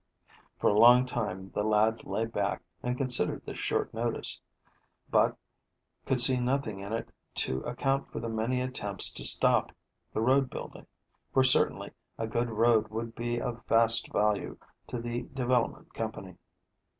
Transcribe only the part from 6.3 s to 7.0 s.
nothing in